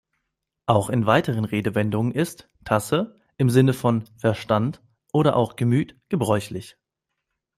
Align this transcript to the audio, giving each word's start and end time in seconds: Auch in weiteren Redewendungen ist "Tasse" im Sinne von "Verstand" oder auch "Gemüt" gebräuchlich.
Auch 0.65 0.89
in 0.89 1.05
weiteren 1.05 1.45
Redewendungen 1.45 2.11
ist 2.11 2.49
"Tasse" 2.65 3.21
im 3.37 3.51
Sinne 3.51 3.73
von 3.73 4.05
"Verstand" 4.17 4.81
oder 5.13 5.35
auch 5.35 5.55
"Gemüt" 5.57 5.95
gebräuchlich. 6.09 6.75